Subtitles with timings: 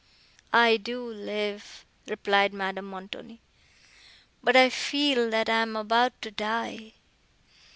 [0.55, 3.39] "I do live," replied Madame Montoni,
[4.43, 6.93] "but—I feel that I am about to die."